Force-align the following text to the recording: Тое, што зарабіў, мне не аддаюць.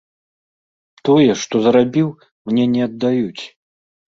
Тое, 1.09 1.27
што 1.43 1.55
зарабіў, 1.65 2.09
мне 2.51 2.65
не 2.73 2.81
аддаюць. 2.87 3.43